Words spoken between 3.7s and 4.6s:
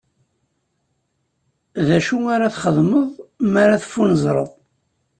teffunezreḍ?